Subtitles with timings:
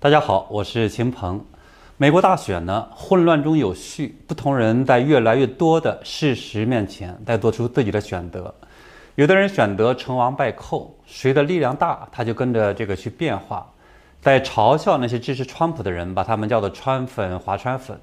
[0.00, 1.44] 大家好，我是秦鹏。
[1.96, 8.54] 美国大选呢，混乱中有序，不同人在越来越多的事实面前，在做出自己的选择。
[9.16, 13.68] 有的人选择成王败寇，谁的力量大，他就跟着这个去变化。
[14.20, 18.00] 在嘲笑那些支持川普的人，把他们叫做“川粉”“华川粉”。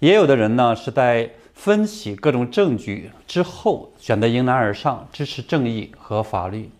[0.00, 6.70] 也有的人呢，是在分析各种证据之后，选择迎难而上，支持正义和法律。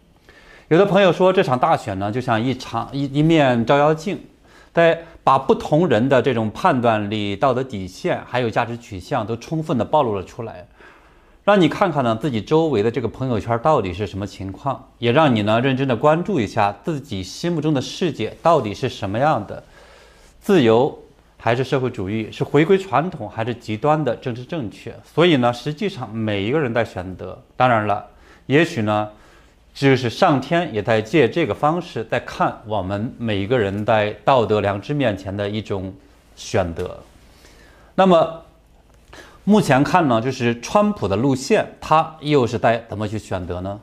[0.68, 4.20] 有的朋友说，这场大选呢，就像一场一一面照妖镜。
[4.72, 10.66] 在把不同人的这种判断力、道德底线，还有价值取向都充分的暴露了出来，
[11.44, 19.62] 让你看看呢自己周围的这个朋友圈到底是什么情况，也让你呢认真的关注一下自己心目中的世界到底是什么样的，
[20.40, 20.98] 自由
[21.36, 24.94] 还是社会主义，是回归传统还是极端的政治正确？
[25.04, 28.06] 所以呢，实际上每一个人在选择，当然了，
[28.46, 29.10] 也许呢。
[29.74, 35.94] 就是上天也在借这个方式在看我们每一个人在道德良知面前的一种
[36.36, 36.98] 选择。
[37.94, 38.42] 那么
[39.44, 43.80] 目前看呢，就是川普的路线，他又是在怎么去选择呢？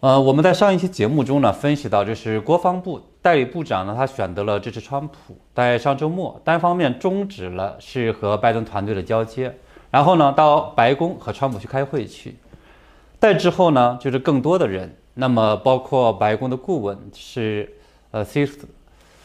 [0.00, 9.52] 呃，我们在上一期节目中呢，分析到，就是国防部代理部长呢，他选择了支持川普，在上周末单方面终止了是和拜登团队的交接，
[9.90, 12.36] 然后呢，到白宫和川普去开会去。
[13.20, 17.68] 再之后呢，就是更多的人，那么包括白宫的顾问是
[18.12, 18.68] 呃 C 斯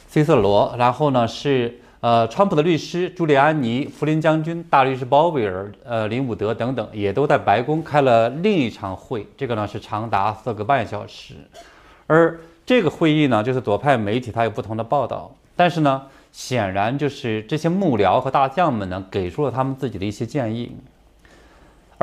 [0.08, 11.36] C 瑟罗，然后呢是呃川普的律师朱利安尼、福林将军、大律师鲍威尔、呃林伍德等等，也都在白宫开了另一场会，这个呢是长达四个半小时。
[12.08, 20.76] 而这个会议呢，就是左派媒体它有不同的报道，但是呢，显然就是这些幕僚和大将们呢，给出了他们自己的一些建议。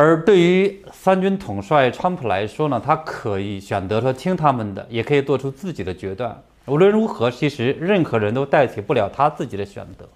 [0.01, 6.43] 而对于三军统帅川普来说呢，他可以选择说听他们的，也可以做出自己的决断。
[6.65, 10.09] 无论如何，其实任何人都代替不了他自己的选择。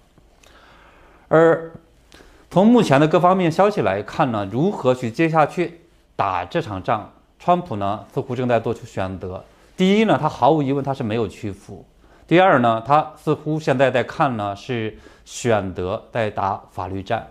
[1.27, 1.71] 而
[2.49, 5.81] 从目前的各方面消息来看呢，如何去接下去
[6.15, 9.45] 打这场仗，川普呢似乎正在做出选择。
[9.77, 11.85] 第一呢，他毫无疑问他是没有屈服；
[12.25, 17.27] 第二呢，他似乎现在在看呢是选择在打法律战。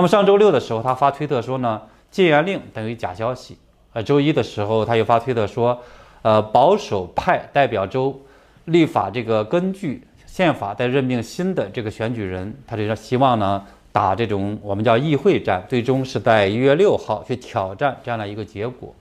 [0.00, 3.58] 那么上周六的时候，他发推特说呢，禁言令等于假消息。
[3.92, 5.78] 呃，周一的时候，他又发推特说，
[6.22, 8.18] 呃，保守派代表州
[8.64, 13.62] 立法这个根据宪法在任命新的这个选举人，他就说希望呢
[13.92, 18.94] 打这种我们叫议会战，最终是在一月六号去挑战这样的一个结果。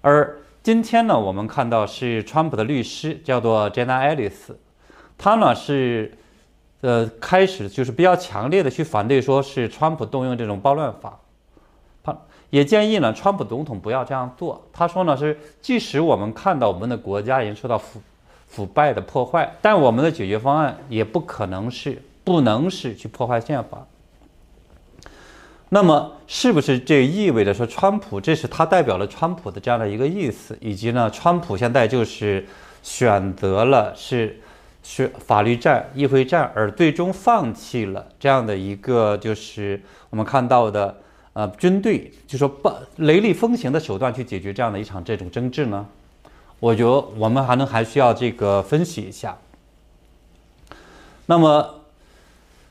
[0.00, 4.56] 而今天呢，我们看到是川普的律师叫做 Jenna Ellis，
[5.16, 6.12] 他呢是。
[6.80, 11.18] 呃，开始就是比较强烈的去反对，说是川普动用这种暴乱法，
[12.04, 12.16] 他
[12.50, 14.62] 也建议呢，川普总统不要这样做。
[14.72, 18.00] 他说呢，是即使我们看到我们的国家已经受到腐
[18.46, 23.84] 腐败的破坏，但我们的解决方案也不可能是不能是去破坏宪法。
[25.70, 32.46] 那么，是不是这意味着说，川普这是他代表了川普的这样的一个意思，以及呢，川普现在就是
[32.84, 34.40] 选择了是。
[34.82, 39.80] 是法律战、议会战，而最终放弃了这样的一个，就是
[40.10, 40.96] 我们看到的，
[41.34, 45.86] 呃，军队就说不雷厉风行的手段去解决这样的一场这种争执呢？
[46.60, 49.36] 我觉得我们还能还需要这个分析一下。
[51.26, 51.82] 那么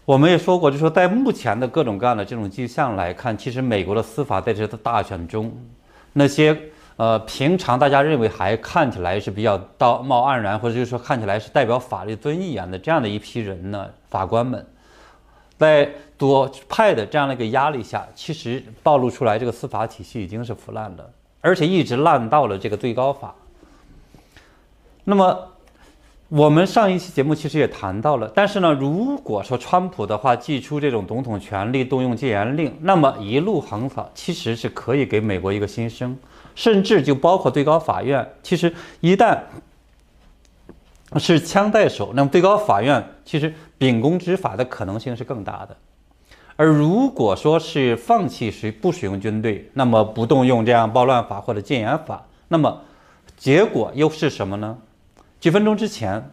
[0.06, 5.56] 我们也说过，就说在目前的各种各样的这种迹象来看，其实美国的司法在这次大选中，
[6.14, 6.58] 那些。
[6.98, 14.66] 呃，平常大家认为还看起来是比较道貌岸然，或者就是说看起来是代表法律尊严的这样的一批人呢，法官们，
[15.58, 15.88] 在
[16.18, 21.08] 左派的这样的一个压力下，其实暴露出来这个司法体系已经是腐烂了，
[21.42, 23.36] 而且一直烂到了这个最高法。
[25.04, 25.50] 那么，
[26.30, 36.18] 我们上一期节目其实也谈到了，但是呢，如果说川普的话祭出这种总统权力，动用戒严令，那么一路横扫，其实是可以给美国一个新生。
[36.58, 39.38] 甚至就包括最高法院，其实一旦
[41.18, 45.78] 是枪在手，那么最高法院其实秉公执法的可能性是更大的。
[46.56, 52.82] 而如果说是放弃使不使用军队，那么不动用这样暴乱法或者戒严法，那么
[53.38, 54.80] 结果又是什么呢？
[55.40, 56.32] 几分钟之前，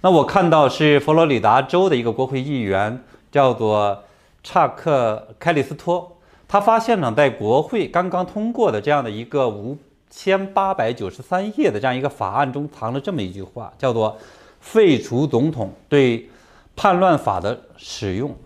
[0.00, 3.00] 那我看到是佛罗里达州的一个国会议员，
[3.30, 4.02] 叫做
[4.42, 6.16] 查克·凯里斯托。
[6.52, 9.74] 他发现呢，在国会刚刚通过的这样的一个五
[10.10, 14.18] 千八百九十三页的这样一个法案中，藏了这么一句话，叫做
[14.60, 16.28] “废除总统对
[16.76, 18.36] 叛乱法的使用”。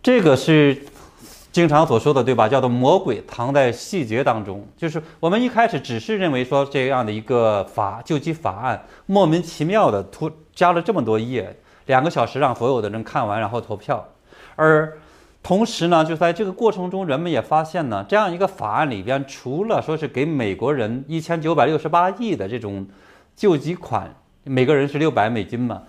[0.00, 0.80] 这个是
[1.50, 2.48] 经常所说的，对吧？
[2.48, 4.64] 叫做魔鬼藏在细节当中。
[4.76, 14.06] 就是我们一开始只是认为说这样的一个法救济法案莫名其妙的突加了这么多页，两个小时让所有的人看完，然后投票。
[14.54, 14.96] 而
[15.42, 22.86] 同时呢，就在这个过程中，人们也发现呢，这样一个法案里边，除了说是给美国人一千九百六十八亿的这种
[23.34, 24.14] 救济款，
[24.44, 25.82] 每个人是六百美金嘛。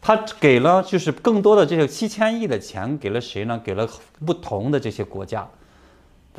[0.00, 3.60] 他给了就是更多的这个七千亿的钱给了谁呢？
[3.62, 3.88] 给了
[4.24, 5.46] 不同的这些国家，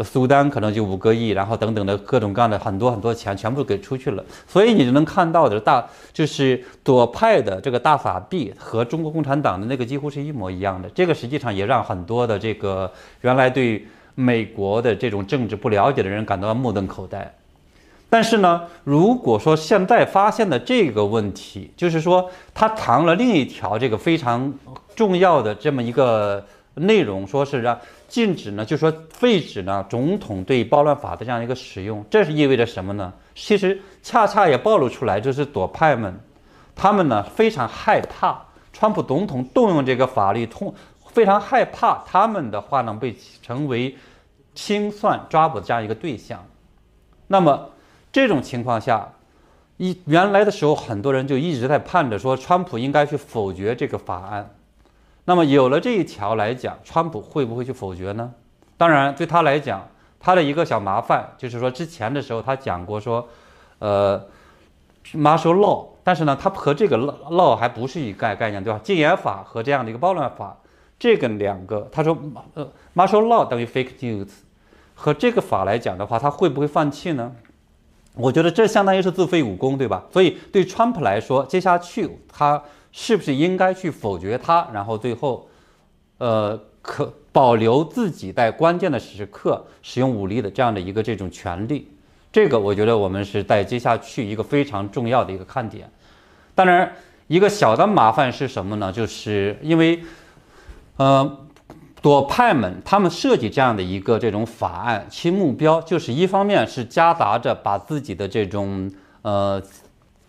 [0.04, 4.24] 苏丹可能就五个亿，然后等等的各种各样的很多很多钱全部给出去了。
[4.48, 10.90] 所以你就能看到的大就是左派的这个大法币和中国共产党的那个几乎是一模一样的。
[10.90, 17.34] 这个实际上也让很多的这个原来对美国的这种政治不了解的人感到目瞪口呆。
[18.08, 24.54] 但是呢，如果说现在发现的这个问题，就是说他藏了另一条这个非常
[24.96, 26.46] 重要的这么一个
[26.76, 27.78] 内容，说是让
[28.16, 33.12] 禁止呢，就说废止呢总统对暴乱法的这样一个使用，这是意味着什么呢？
[33.36, 36.18] 其实恰恰也暴露出来，就是左派们，
[36.74, 38.42] 他们呢非常害怕
[38.72, 40.74] 川普总统动用这个法律，通
[41.12, 43.94] 非常害怕他们的话呢被成为
[44.54, 46.42] 清算抓捕的这样一个对象，
[47.28, 47.72] 那么。
[48.14, 49.12] 这种情况下，
[49.76, 54.56] 一原来的时候，很多人就一直在盼着说，川普应该去否决这个法案。
[55.26, 58.32] 那么有了这一条来讲，川普会不会去否决呢？
[58.78, 59.88] 当然，对他来讲，
[60.20, 63.28] 他的一个小麻烦就是说，之前的时候他讲过说，
[63.80, 64.24] 呃
[65.14, 68.80] ，martial law，但是呢，他和这个 law 还不是一概概念，对吧？
[68.84, 70.58] 禁言法和这样的一个暴乱法，
[71.00, 72.18] 这个两个，他说，
[72.54, 74.30] 呃，martial law 等于 fake news，
[74.94, 77.32] 和这个法来讲的话，他会不会放弃呢？
[78.14, 80.04] 我觉得这相当于是自废武功，对吧？
[80.12, 82.62] 所以对川普来说，接下去他
[82.98, 85.50] 是不是应该去否决他，然后最后，
[86.20, 91.90] 呃，可保留自己在关键的时刻使用武力的这样的一个这种权利？
[92.32, 95.92] 这个我觉得我们是在接下去一个非常重要的一个看点。
[96.56, 96.94] 当然，
[97.28, 98.90] 一个小的麻烦是什么呢？
[98.90, 100.00] 就是因为，
[100.96, 101.40] 呃。
[102.02, 108.92] 左派们他们设计这样的一个这种法案，其目标就是一方面是夹杂着把自己的这种
[109.24, 109.60] 呃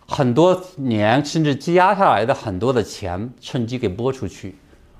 [0.07, 4.55] 很多年甚至积压下来的很多的钱趁机给拨出去，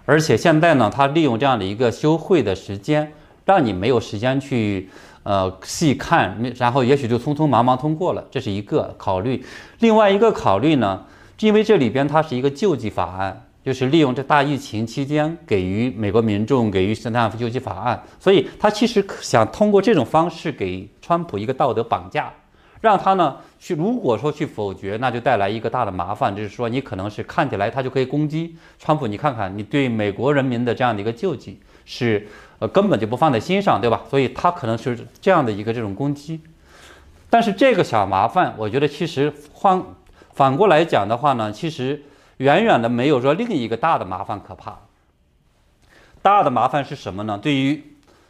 [0.05, 3.11] 而且现在呢，他利用这样的一个休会的时间，
[3.45, 4.89] 让你没有时间去
[5.23, 9.43] 呃细看，然后也许就匆匆忙忙通过了，这是一个考虑。
[9.79, 11.05] 另外一个考虑呢，
[11.39, 13.43] 因为这里边它是一个救济法案。
[13.65, 22.31] 就是利用这大疫情期间给予美国民众给予圣诞救济法案，所以他其实想通过这种方式给川普一个道德绑架，
[22.81, 32.27] 让他呢去如果说去否决，那就带来一个大的麻烦，就是说你可能是看起来他就可以攻击川普，你看看你对美国人民的这样的一个救济是
[32.59, 34.01] 呃根本就不放在心上，对吧？
[34.09, 36.41] 所以他可能是这样的一个这种攻击，
[37.29, 39.83] 但是这个小麻烦，我觉得其实换
[40.33, 42.03] 反过来讲的话呢，其实。
[42.37, 44.77] 远远的没有说另一个大的麻烦可怕。
[46.21, 47.39] 大的麻烦是什么呢？
[47.41, 47.83] 对于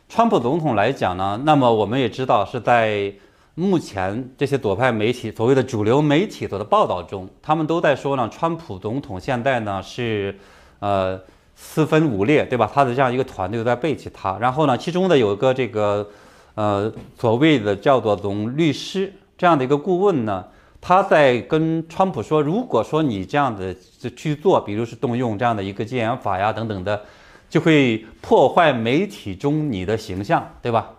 [0.07, 3.11] 川普总统来讲呢，那么我们也知道是在
[3.59, 10.37] 目前这些左派媒体所谓的主流媒体做的报道中，他们都在说呢，川普总统现在呢是
[10.77, 11.19] 呃
[11.55, 12.69] 四分五裂，对吧？
[12.71, 14.37] 他的这样一个团队在背弃他。
[14.37, 16.07] 然后呢，其中的有一个这个
[16.53, 20.45] 呃所谓的叫做总律师这样的一个顾问呢。
[20.79, 23.75] 他在跟川普说：“如果说你这样的
[24.15, 27.01] 去做，比如是动用这样的一个戒严法呀等等的，
[27.49, 30.91] 就会破坏媒体中你的形象，对吧？”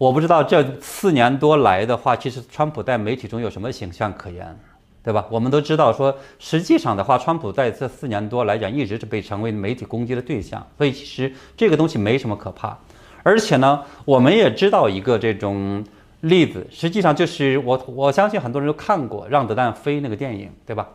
[0.00, 4.58] 我不知道这四年多来的话，其实川普在媒体中有什么形象可言，
[5.04, 5.26] 对吧？
[5.28, 12.78] 我们都知道说，实际上的话，川普在这四年多来讲，一直是被成为媒体攻击的对象，所以其实这个东西没什么可怕。
[13.22, 15.84] 而且呢，我们也知道一个这种。
[16.22, 20.86] 例子实际上就是我我相信很多人都看过《让子弹飞》那个电影，对吧？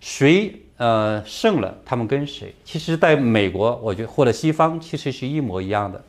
[0.00, 2.54] 谁呃胜了，他们跟谁？
[2.64, 6.02] 其实，在美国，我觉得或者西方，其实是一模一样的。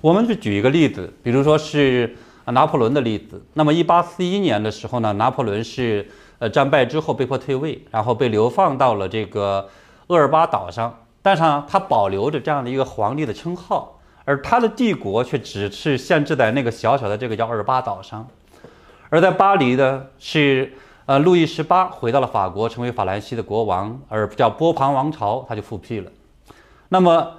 [0.00, 3.42] 我们就举一个例子，比如说是拿破仑的例子。
[3.54, 6.08] 那么，一八四一年的时候呢，拿破仑是
[6.38, 9.68] 呃战败之后被迫退位，然后被流放到了这个
[10.08, 13.90] 厄尔巴岛上，但是呢，他保留着这样的一个皇帝的称号。
[14.26, 18.26] 而他的帝国却只是限制在那个小小的这个叫厄尔巴岛上，
[19.10, 20.72] 而在巴黎的是，
[21.04, 26.10] 呃，路易十八回到了法国，成为法兰西的国王，而叫波旁王朝他就复辟了。
[26.88, 27.32] 那么，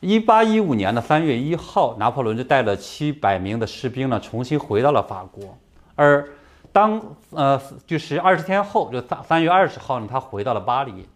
[0.00, 5.56] 一八一五年的三月一号，拿破仑就带了七百名的士兵呢，重新回到了法国。
[5.94, 6.26] 而
[6.72, 11.06] 当呃，就是二十天后，就三三月二十号呢，他回到了巴黎。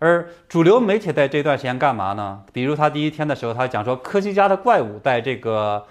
[0.00, 2.42] 而主流媒体在这段时间干嘛呢？
[2.52, 5.84] 比如他第一天的时候，他讲说科学家的怪物在这个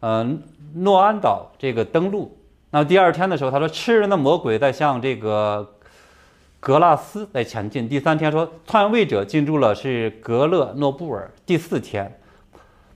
[0.00, 0.26] 呃
[0.74, 2.38] 诺安岛这个登陆。
[2.70, 5.71] 那第二天的时候，他说吃人的魔鬼在向这个
[6.62, 7.88] 格拉斯在前进。
[7.88, 11.28] 第三天说篡位者进入了是格勒诺布尔。
[11.44, 12.20] 第四天，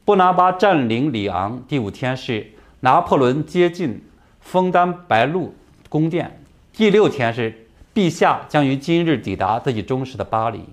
[0.04, 1.60] 布拿巴占领里昂。
[1.66, 2.46] 第五天是
[2.78, 4.00] 拿破仑接近
[4.40, 5.52] 枫丹白露
[5.88, 6.40] 宫殿。
[6.72, 10.64] 第六天是陛下将于今日抵达自己忠实的巴黎。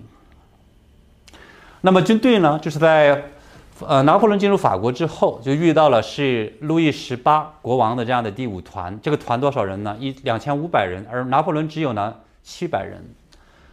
[1.81, 3.23] 那么军队呢，就是在。
[3.87, 8.97] 呃，拿破仑进入法国之后，就遇到了是路易十八国王的这样的第五团。
[9.01, 9.97] 这个团多少人呢？
[9.99, 13.03] 一两千五百人，而拿破仑只有呢七百人。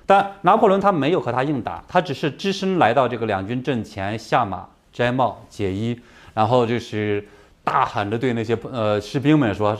[0.06, 6.00] 但拿破仑他没有和他硬打，他只是只身来到这个两军阵前，下马摘帽解衣，
[6.34, 7.28] 然后就是
[7.62, 9.76] 大喊着对那些呃士兵们说：“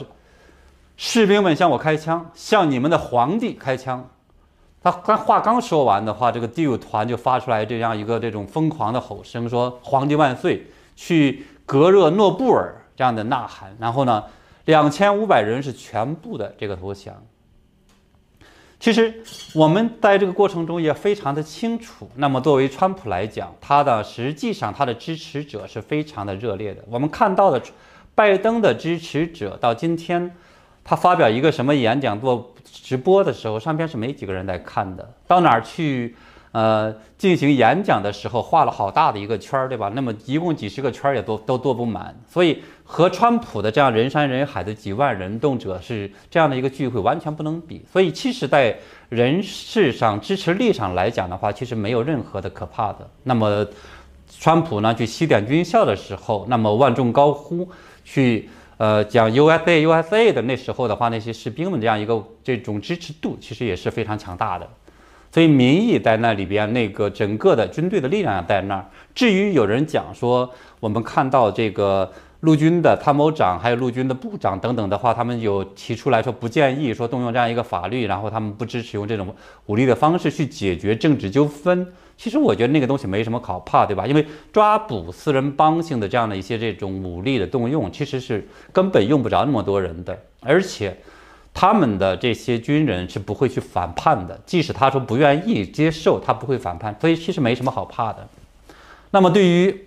[0.97, 4.09] 士兵们向我开枪，向你们的皇帝开枪。”
[4.83, 13.77] 他他话刚说完的话，这个第五团就发出来这样一个这种疯狂的吼声，说“皇帝万岁”，去格热诺布尔这样的呐喊。
[13.81, 14.25] 然后呢，
[14.67, 17.15] 两千五百人是全部的这个投降。
[18.81, 19.23] 其实
[19.55, 22.11] 我们在这个过程中也非常的清楚。
[22.17, 26.83] 那么作为川普来讲，他的实际上他的支持者是非常的热烈的。
[26.89, 27.63] 我们看到的
[28.15, 30.35] 拜登的支持者到今天。
[30.83, 35.09] 他发表一个什么演讲做直播的时候，上边是没几个人在看的。
[35.27, 36.17] 到哪儿去，
[36.53, 39.91] 呃，进行演讲的时候，画了好大的一个圈儿，对吧？
[39.95, 42.15] 那么一共几十个圈儿也都都坐不满。
[42.29, 47.85] 所以和川普的这样人山人海的几万人，动辄是这样的一个聚会，完全不能比。
[47.93, 48.77] 所以其实，在
[49.09, 53.09] 人事上支持力上来讲的话，其实没有任何的可怕的。
[53.23, 53.67] 那么，
[54.39, 57.69] 川普呢去西点军校的时候，那么万众高呼
[58.05, 58.49] 去。
[58.77, 64.67] 呃，讲 USA USA 的那时候的话，那些士兵们这样一个这种支持度，其实也是非常强大的。
[65.33, 68.85] 所以民意在那里边，那个整个的军队的力量在那儿。
[69.15, 72.11] 至于有人讲说，我们看到这个
[72.41, 79.35] 陆军的参谋长，还有陆军的部长等等的话，他们有提出来说不建议说动用这样一个法律，然后他们不支持用这种
[79.67, 81.87] 武力的方式去解决政治纠纷。
[82.17, 84.07] 其实我觉得那个东西没什么可怕，对吧？
[84.07, 90.97] 因为抓捕私人帮性的这样的一些这种武力的动用，其实是根本用不着那么多人的，而且
[91.53, 98.27] 他们的这些军人是不会去反叛的，即使他说不愿意接受，他不会反叛，所以其实没什么好怕的。
[99.11, 99.87] 那么对于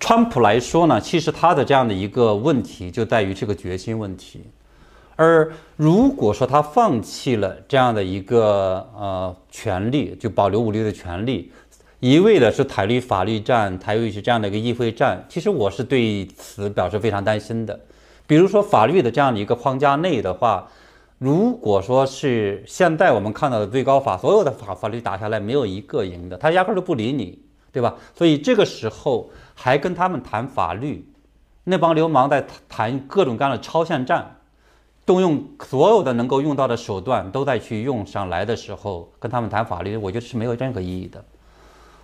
[0.00, 4.40] 川普来说呢，其实他的这样的一个问题就在于这个决心问题。
[5.16, 11.50] 而如果说他放弃了这样的一个呃权利，就保留武力的权利，
[12.00, 17.80] 一味的是台律法律战，台律是这样的一个议会战，其实我是对此表示非常担心的。
[18.26, 20.68] 比如说法律的这样的一个框架内的话，
[21.18, 27.38] 如果说是现在我们看到的最高法，所有的法法律打下来没有一个赢的，他压根都不理你，
[27.72, 27.94] 对吧？
[28.14, 31.08] 所以这个时候还跟他们谈法律，
[31.64, 34.32] 那帮流氓在谈各种各样的超限战。
[35.06, 41.24] 动用所有的能够用到的手段都在去用上来的时候，跟他们谈法律，我觉得是没有任何意义的。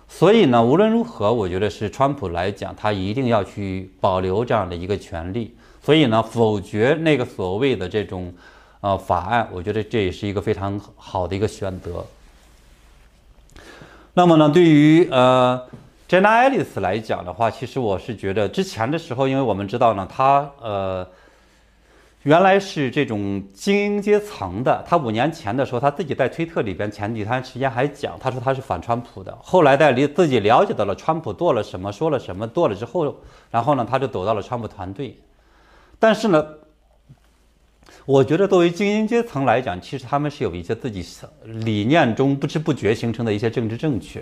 [0.07, 5.53] 所以呢，无论如何，我觉得是川普来讲，他一定要去保留这样的一个权利。
[5.83, 8.33] 所以呢，否决那个所谓的这种
[8.81, 12.05] 呃法案，我觉得这也是一个非常好的一个选择。
[14.13, 15.61] 那么呢，对于呃
[16.07, 21.07] Jenna Ellis 来讲的话，其实我是觉得之前的时候，因为我们知道呢，他呃。
[22.23, 29.37] 原来是这种精英阶层的，他五年前的时候，他自己在推特里边前几天时间还讲，他说他是反川普的。
[29.41, 33.13] 后来在离自己了解到了川普做了什么，说了什么，做了之后，
[33.51, 35.17] 然后呢，他就走到了川普团队。
[36.03, 36.45] 但是呢，
[38.05, 41.01] 我觉得作为精英阶层来讲，其实他们是有一些自己
[41.45, 44.21] 理念中不知不觉形成的一些政治正确。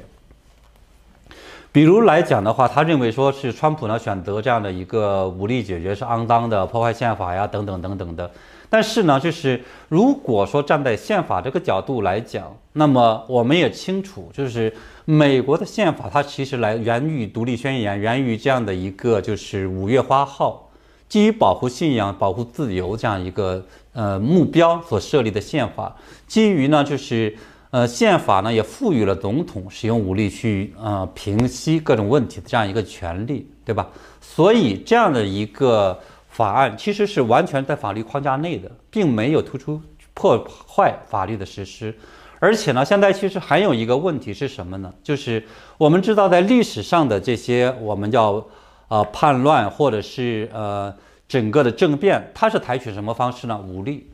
[1.72, 8.30] 比如来讲的话，他认为说是川普呢选择这样的一个武力解决是肮脏的、破坏宪法呀等等等等的。
[8.70, 9.60] 但是呢，就是
[9.90, 14.72] 如果说站在宪法这个角度来讲，那么我们也清楚，就是
[15.06, 20.70] 美国的宪法它其实来源于独立宣言，源于这样的一个就是五月花号，
[21.12, 25.94] 基于保护信仰、保护自由这样一个呃目标所设立的宪法，
[26.26, 27.36] 基于呢就是。
[27.74, 33.88] 呃，宪法呢也赋予了总统使用武力去呃平息各种问题的这样一个权利，对吧？
[34.20, 39.82] 所以这样的一个法案其实是完全在法律框架内的，并没有突出
[40.14, 41.96] 破坏法律的实施。
[42.40, 44.94] 而且呢，现在其实还有一个问题是什么呢？
[45.02, 45.42] 就是
[45.78, 48.46] 我们知道在历史上的这些我们叫
[48.92, 50.94] 呃叛乱或者是呃
[51.26, 53.58] 整个的政变，它是采取什么方式呢？
[53.66, 54.12] 武力。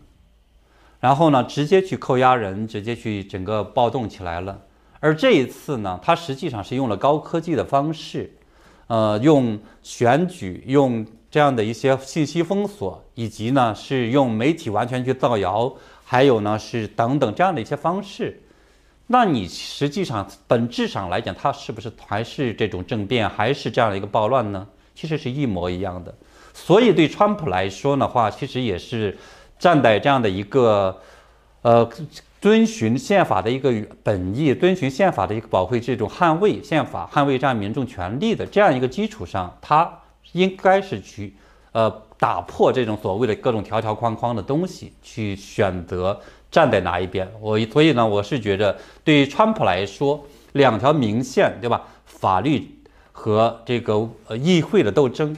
[0.99, 4.61] 然后呢，直接去扣押人，直接去整个暴动起来了。
[4.99, 8.31] 而这一次呢，他实际上是用了高科技的方式，
[8.85, 15.73] 呃，用选举，用这样的一些信息封锁，以及呢是用媒体完全去造谣，
[16.05, 18.43] 还有呢是等等这样的一些方式。
[19.09, 24.67] 那你实际上本质上来讲，它是不是还是这种政变，还是这样的一个暴乱呢？
[24.93, 26.13] 其实是一模一样的。
[26.53, 29.17] 所以对川普来说的话，其实也是
[29.57, 30.99] 站在这样的一个，
[31.61, 31.89] 呃，
[32.41, 33.71] 遵循宪法的一个
[34.03, 39.99] 本意，遵循宪法的一个保护这种捍卫宪法、捍卫这样民众权利的这样一个基础上，他
[40.33, 41.33] 应该是去，
[41.71, 46.19] 呃，打破这种所谓的各种条条框框的东西，去选择。
[46.49, 47.29] 站在哪一边？
[47.41, 50.23] 我所以呢，我是觉得对于川普来说，
[50.53, 51.83] 两条明线，对吧？
[52.05, 52.67] 法律
[53.11, 55.35] 和这个呃议会的斗争，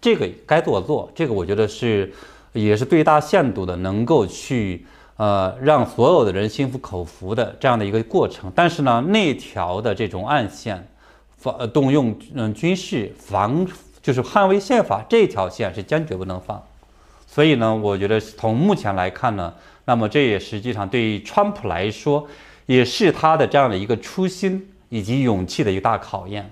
[0.00, 2.12] 这个该做做，这个我觉得是
[2.52, 4.84] 也是最大限度的能够去
[5.16, 8.52] 呃让所有的人心服口服的这样的一个过程。
[8.54, 10.86] 但是呢，那条的这种暗线，
[11.38, 13.66] 防动用嗯军事防
[14.02, 16.62] 就是捍卫宪法这条线是坚决不能放。
[17.26, 19.52] 所以呢，我觉得从目前来看呢。
[19.84, 22.26] 那么这也实际上对于川普来说，
[22.66, 26.48] 也是他的这样的一个初心以及勇气的一个大考验。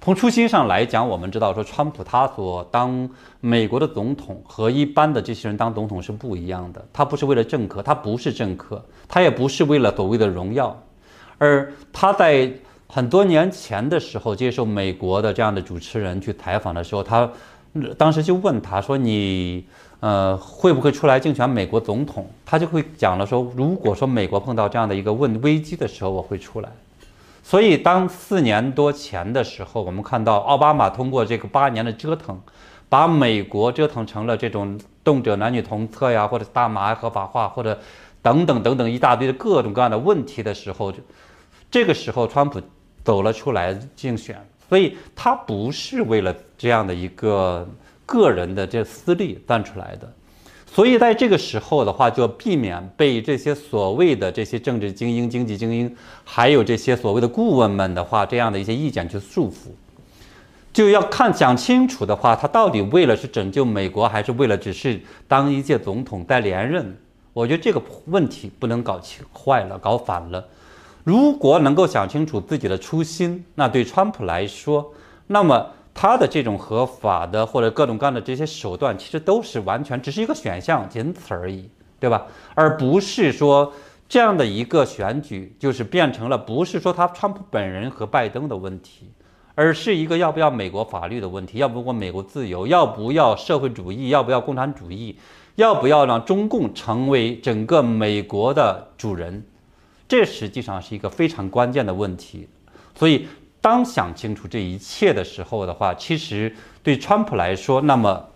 [0.00, 3.08] 从初心上来讲，我们知道说川普他所当
[3.40, 6.84] 美国的总统和一般的这些人当总统是不一样的。
[6.92, 10.80] 他不是为了政客，他不是政客，他也不是为了所谓的荣耀。
[11.38, 12.50] 而他在
[12.88, 17.28] 很多年前的时候接受美国的这样的主持人去采访的时候，他
[17.98, 19.64] 当时就问他说：“你？”
[20.00, 22.28] 呃，会不会出来竞选美国总统？
[22.44, 26.68] 他就会讲了说，如果说美国碰到这样的一个问危机的时候，我会出来。
[27.42, 32.38] 所以，当四年多前的时候，我们看到奥巴马通过这个八年的折腾，
[32.90, 37.78] 把美国折腾成了这种动辄男女同厕呀，或者大麻合法化，或者
[38.20, 40.98] 等等等等一大堆的各种各样的问题的时候，就
[41.70, 42.60] 这个时候，川普
[43.02, 44.36] 走了出来竞选。
[44.68, 47.66] 所以，他不是为了这样的一个。
[48.06, 50.10] 个人的这私利办出来的，
[50.64, 59.70] 所以在这个时候的话，就避免被这些所谓的这些政治精英、经济精英，还有这些所谓的顾问们的话，这样的一些意见去束缚，
[60.72, 66.96] 就要看讲清楚的话，他到底为了是拯救美国，还是为了只是当一届总统再连任？
[67.32, 69.00] 我觉得这个问题不能搞
[69.32, 70.44] 坏了、搞反了。
[71.02, 74.94] 如果能够想清楚自己的初心，那对川普来说，
[75.26, 75.72] 那么。
[75.98, 82.26] 他的这种合法的或者各种各样的这些手段，其实都是完全只是一个选项，仅此而已，对吧？
[82.54, 83.72] 而不是说
[84.06, 89.10] 这样的一个选举，就是变成了不是说他川普本人和拜登的问题，
[89.54, 95.16] 而是一个要不要美国法律的问题，要不要美国自由，要不要社会主义，要不要共产主义，
[95.54, 99.42] 要不要让中共成为整个美国的主人，
[100.06, 102.46] 这实际上是一个非常关键的问题，
[102.94, 103.26] 所以。
[103.66, 108.28] 当想清楚这一切的时候的话，其实对川普来说，那么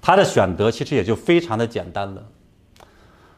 [0.00, 2.24] 他的选择其实也就非常的简单了。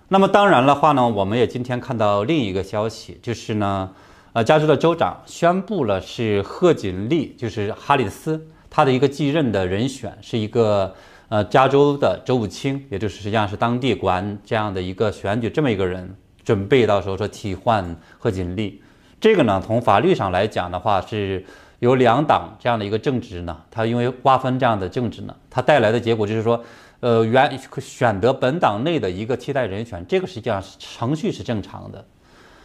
[0.08, 3.90] 那么当然的话呢，我们也今天看到另一个消息，就是呢，
[4.32, 10.94] 呃，加州的州长宣布了是贺锦丽，就是哈里斯，他的一个继任的人选是一个
[11.28, 18.80] 呃加州的州务卿，也就是实际上是当地管这样的一个选举这么一个人，准备到时候说替换贺锦丽。
[19.24, 21.42] 这个呢，从法律上来讲的话，是
[21.78, 26.62] 有两党这样的一个政治呢，它因为瓜分这样的政治呢，它带来的结果就是说，
[27.00, 32.04] 呃，原选择本党内的一个替代人选，这个实际上是程序是正常的。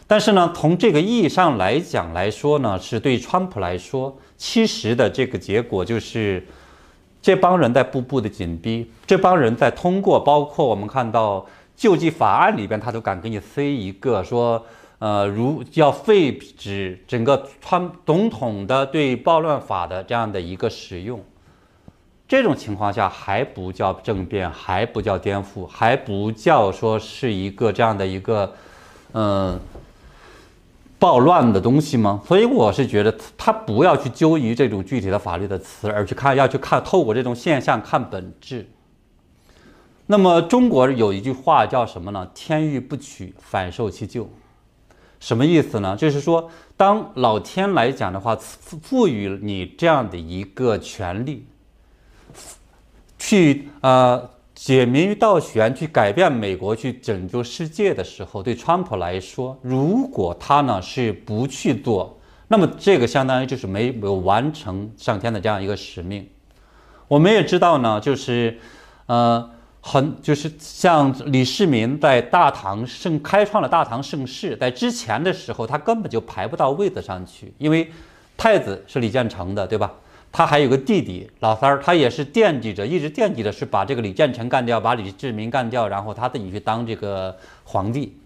[0.06, 6.46] 但是呢，从这个意义上来讲来说呢，是对川普来说，其实的这个结果就是，
[7.22, 14.62] 这帮人在步步的紧逼，这帮人在通过，包括我们看到救济法案里边，他都敢给你塞一个说。
[15.00, 21.24] 呃，如要废止整个川总统的对暴乱法的这样的一个使用，
[22.28, 28.52] 这种情况下还不叫政变，还不叫颠覆，还不叫说是一个这样的一个
[29.14, 29.58] 嗯
[30.98, 32.20] 暴乱的东西吗？
[32.26, 38.68] 所以我是觉得他不要去纠于这种具体的法律的词，而去看要去看透过这种现象看本质。
[40.08, 42.30] 那么中国有一句话叫什么呢？
[42.34, 44.28] 天欲不取，反受其咎。
[45.20, 45.94] 什么意思呢？
[45.96, 51.46] 就是说，当老天来讲的话，赋予你这样的一个权利，
[53.18, 66.26] 去呃解民于倒悬，去改变美国，去拯救世界的时候，对川普来说，如果他呢是不去做，那么这个相当于就是没有完成上天的这样一个使命。
[67.08, 68.58] 我们也知道呢，就是
[69.04, 69.50] 呃
[69.82, 77.90] 很就是像李世民在大唐盛开创了大唐盛世，在之前的时候，他根本就排不到位子上去，因为
[78.36, 79.90] 太子是李建成的，对吧？
[80.30, 88.16] 他还有个弟弟老三儿，他也是惦记着，一直惦记着是把这个李建成干掉，把李世民干掉，然后他自己去当这个皇帝。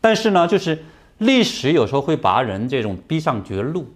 [0.00, 0.84] 但是呢，就是
[1.18, 3.86] 历史有时候会把人这种逼上绝路，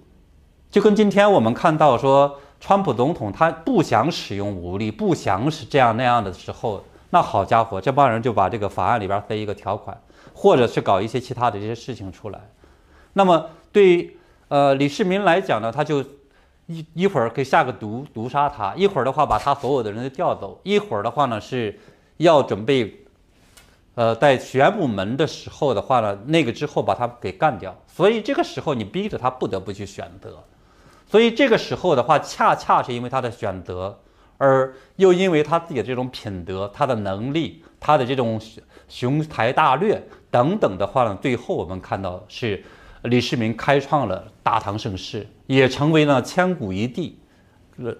[0.71, 2.41] 就跟今天我们看到说。
[2.61, 9.99] 川普总统他不想使用武力，不想是这样那样的时候，那好家伙，这帮人就把这个法案里边塞一个条款，
[10.35, 12.39] 或者是搞一些其他的这些事情出来。
[13.15, 14.17] 那么对
[14.49, 16.05] 呃李世民来讲呢，他就
[16.67, 21.81] 一一会儿可以下个毒毒杀他，一会儿的话把他所有的人都调走，一会儿的话呢是
[22.19, 23.07] 要准备
[23.95, 27.75] 呃在玄武门的时候的话呢，那个之后把他给干掉。
[27.89, 30.45] 所以这个时候你逼着他不得不去选择。
[31.11, 33.99] 所以这个时候的话，恰恰是因为他的选择，
[34.39, 38.41] 而又因为他自己的这种品德、他的能力、他的这种
[38.89, 42.63] 雄才大略等等的话呢，最后我们看到是
[43.03, 47.19] 李世民开创了大唐盛世，也成为了千古一帝，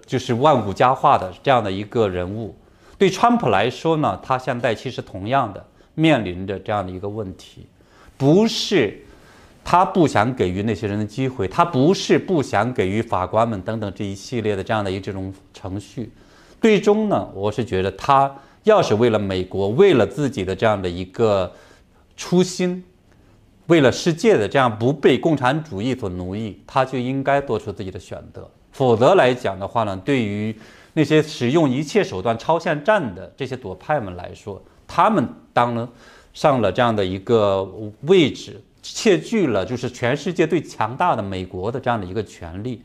[0.05, 2.55] 就是万古佳话的这样的一个人物。
[2.97, 7.67] 对川普来说呢，他现在其实同样的面临着这样的一个问题，
[8.17, 9.03] 不是。
[9.63, 16.11] 他不想给予那些人的机会，他不是不想给予法官们等等这一系列的这样的一这种程序。
[16.59, 21.51] 最终呢，我是觉得他要是为了美国，为了自己的这样的一个
[22.17, 22.83] 初心，
[23.67, 28.49] 为了世界的这样不被共产主义所奴役，他就应该做出自己的选择。
[28.71, 30.55] 否则来讲的话呢，对于
[30.93, 35.87] 那些使用一切手段超限战的这些左派们来说，他们当了
[36.33, 37.63] 上了这样的一个
[38.01, 38.61] 位置。
[38.81, 42.81] 窃据了，就是全世界最强大的美国的这样的一个权利，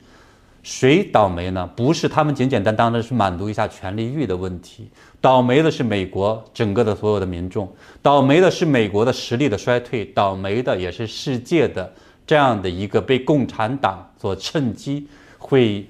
[0.62, 1.68] 谁倒霉呢？
[1.74, 11.90] 不是他们简简单单的是满足一下权力欲的问题，倒霉的是美国整个的所有的民众，倒霉的是美国的实力的衰退，倒霉的也是世界的
[12.26, 15.88] 这样的一个被共产党所趁机会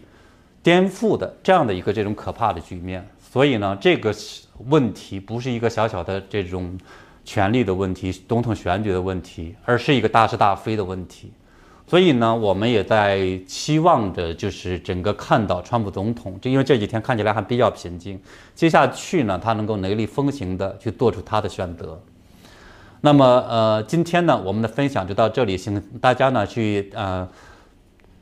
[0.62, 3.04] 颠覆的这样的一个这种可怕的局面。
[3.32, 4.14] 所以呢，这个
[4.68, 6.78] 问题不是一个小小的这种。
[7.26, 11.30] 权力的问题，总统选举的问题，而是一个大是大非的问题。
[11.86, 18.18] 所以呢，我们也在期望着，就是整个看到川普总统，就因为这几天看起来还比较平静，
[18.54, 22.00] 接下去呢，他能够雷厉风行的去做出他的选择。
[23.02, 27.28] 那么，呃，今天呢，我们的分享就到这里，请大家呢去呃。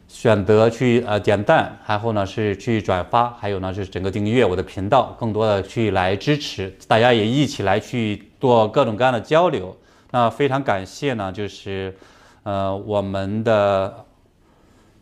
[0.07, 9.75] 选择去呃点赞，然后呢是去转发，还有呢是整个订阅我的频道，更多的去来支持，大家也一起来去做各种各样的交流。
[10.11, 11.97] 那非常感谢呢，就是
[12.43, 14.05] 呃我们的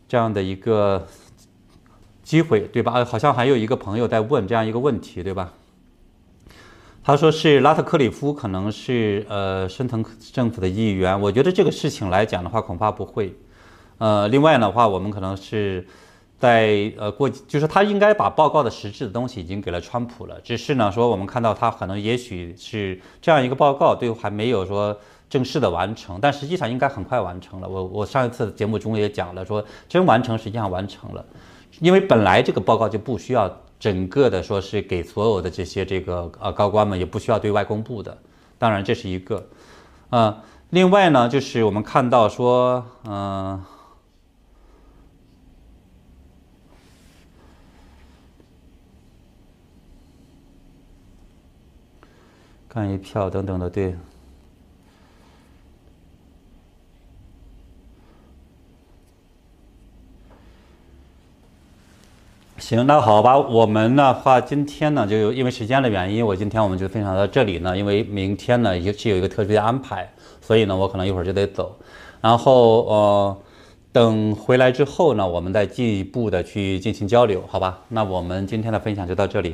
[0.07, 1.05] 这样的一个
[2.23, 2.93] 机会，对吧？
[2.93, 5.51] 啊，好像还有一个朋友在问这样一个问题，对吧？
[7.03, 13.35] 他说是拉特克里夫可能是呃深腾政府的议员，我觉得这个事情来讲的话，恐怕不会。
[13.97, 15.85] 呃，另外的话，我们可能是
[16.43, 24.93] 在呃过，就是他应该把报告的实质的东西已经给了川普了，只是呢说我们看到他可能也许是这样一个报告，对还没有说
[25.29, 27.69] 正式的完成，但实际上应该很快完成了。
[27.69, 31.25] 我我上一次节目中也讲了，说真完成实际上完成了，
[31.79, 38.17] 因为本来这个报告就不需要整个的说是给所有的这些这个呃高官们，也不需要对外公布的。
[38.57, 39.47] 当然这是一个，
[40.09, 43.63] 呃，另外呢就是我们看到说，嗯。
[52.73, 53.95] 干一票等等的，对。
[62.57, 67.77] 行，那好吧，我们的话今天呢，就因为时间的原因，我今天我们就分享到这里呢。
[67.77, 71.77] 因为明天呢，也是有一个特殊的安排，所以呢，我可能一会儿就得走。
[72.21, 73.37] 然后呃，
[73.91, 77.81] 等回来之后呢，我们再进一步的去进行交流，好吧？
[77.89, 79.51] 那我们今天的分享就到这里。